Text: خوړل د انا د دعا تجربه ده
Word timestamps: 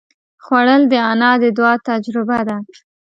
خوړل 0.43 0.81
د 0.91 0.93
انا 1.11 1.31
د 1.43 1.45
دعا 1.57 1.73
تجربه 1.87 2.39
ده 2.47 2.57